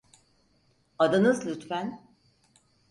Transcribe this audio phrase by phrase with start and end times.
[0.99, 2.03] Adınız lütfen?